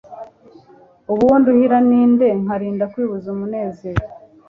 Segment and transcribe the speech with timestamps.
[1.11, 4.03] ubu uwo nduhira ni nde, nkarinda kwibuza umunezero